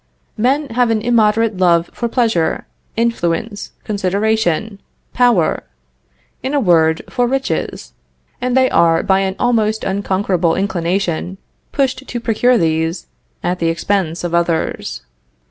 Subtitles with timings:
[0.35, 2.65] Men have an immoderate love for pleasure,
[2.97, 4.81] influence, consideration,
[5.13, 5.61] power
[6.41, 7.93] in a word, for riches;
[8.41, 11.37] and they are, by an almost unconquerable inclination,
[11.71, 13.05] pushed to procure these,
[13.43, 15.03] at the expense of others.